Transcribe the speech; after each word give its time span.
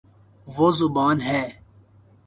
وہ 0.47 0.67
زبا 0.77 1.07
ن 1.15 1.17
ہے 1.27 1.43